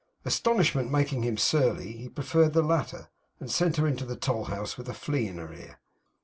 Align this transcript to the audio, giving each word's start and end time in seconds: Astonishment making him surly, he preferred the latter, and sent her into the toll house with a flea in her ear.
Astonishment 0.25 0.89
making 0.89 1.21
him 1.21 1.37
surly, 1.37 1.91
he 1.91 2.09
preferred 2.09 2.53
the 2.53 2.63
latter, 2.63 3.09
and 3.39 3.51
sent 3.51 3.77
her 3.77 3.85
into 3.85 4.03
the 4.03 4.15
toll 4.15 4.45
house 4.45 4.75
with 4.75 4.89
a 4.89 4.95
flea 4.95 5.27
in 5.27 5.37
her 5.37 5.53
ear. 5.53 5.79